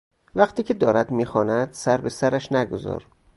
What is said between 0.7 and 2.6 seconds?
دارد میخواند سر به سرش